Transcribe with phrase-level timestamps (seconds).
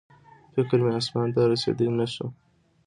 [0.53, 2.27] فکر مې اسمان ته رسېدی نه شو